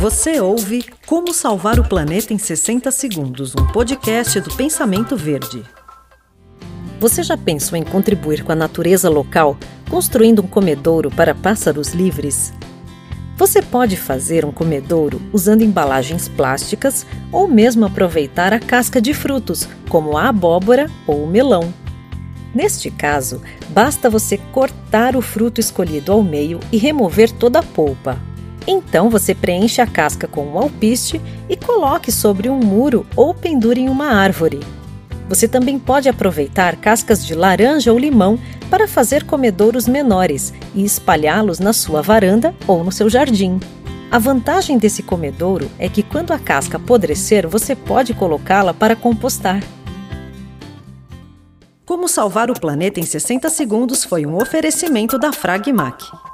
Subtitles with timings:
[0.00, 5.62] Você ouve Como Salvar o Planeta em 60 Segundos, um podcast do Pensamento Verde.
[6.98, 9.58] Você já pensou em contribuir com a natureza local,
[9.90, 12.50] construindo um comedouro para pássaros livres?
[13.36, 19.68] Você pode fazer um comedouro usando embalagens plásticas ou mesmo aproveitar a casca de frutos,
[19.90, 21.74] como a abóbora ou o melão.
[22.54, 28.29] Neste caso, basta você cortar o fruto escolhido ao meio e remover toda a polpa.
[28.72, 33.80] Então você preenche a casca com um alpiste e coloque sobre um muro ou pendure
[33.80, 34.60] em uma árvore.
[35.28, 38.38] Você também pode aproveitar cascas de laranja ou limão
[38.70, 43.58] para fazer comedouros menores e espalhá-los na sua varanda ou no seu jardim.
[44.08, 49.60] A vantagem desse comedouro é que quando a casca apodrecer, você pode colocá-la para compostar.
[51.84, 56.29] Como salvar o planeta em 60 segundos foi um oferecimento da Fragmac.